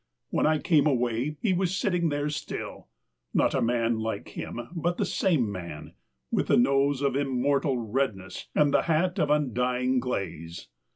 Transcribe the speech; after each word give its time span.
When 0.31 0.47
I 0.47 0.57
came 0.57 0.87
away 0.87 1.37
he 1.43 1.53
was 1.53 1.77
sitting 1.77 2.09
there 2.09 2.27
still!— 2.31 2.87
not 3.35 3.53
a 3.53 3.61
man 3.61 3.99
like 3.99 4.29
him, 4.29 4.67
but 4.73 4.97
the 4.97 5.05
same 5.05 5.51
man— 5.51 5.93
with 6.31 6.47
the 6.47 6.57
nose 6.57 7.03
of 7.03 7.15
im 7.15 7.29
mortal 7.29 7.77
redness 7.77 8.47
and 8.55 8.73
the 8.73 8.81
hat 8.89 9.19
of 9.19 9.29
undying 9.29 9.99
glaze. 9.99 10.69